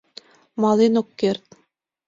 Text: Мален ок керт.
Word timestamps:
Мален 0.61 0.93
ок 1.01 1.09
керт. 1.19 1.45